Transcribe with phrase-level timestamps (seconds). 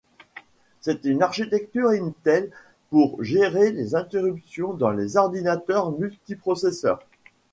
[0.79, 2.49] C'est une architecture Intel
[2.89, 7.05] pour gérer les interruptions dans les ordinateurs multiprocesseurs.